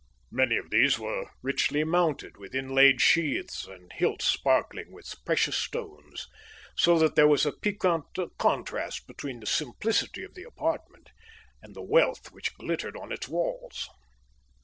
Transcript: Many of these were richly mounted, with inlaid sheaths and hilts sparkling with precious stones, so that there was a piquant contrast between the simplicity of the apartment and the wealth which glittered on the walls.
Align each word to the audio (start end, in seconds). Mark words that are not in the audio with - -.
Many 0.31 0.57
of 0.57 0.71
these 0.71 0.97
were 0.97 1.29
richly 1.43 1.83
mounted, 1.83 2.35
with 2.35 2.55
inlaid 2.55 3.01
sheaths 3.01 3.67
and 3.67 3.93
hilts 3.93 4.25
sparkling 4.25 4.91
with 4.91 5.13
precious 5.25 5.55
stones, 5.55 6.27
so 6.75 6.97
that 6.97 7.13
there 7.13 7.27
was 7.27 7.45
a 7.45 7.51
piquant 7.51 8.07
contrast 8.39 9.05
between 9.05 9.41
the 9.41 9.45
simplicity 9.45 10.23
of 10.23 10.33
the 10.33 10.41
apartment 10.41 11.11
and 11.61 11.75
the 11.75 11.83
wealth 11.83 12.31
which 12.31 12.55
glittered 12.57 12.97
on 12.97 13.09
the 13.09 13.27
walls. 13.31 13.91